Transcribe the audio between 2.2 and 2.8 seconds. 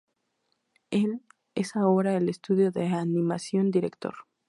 estudio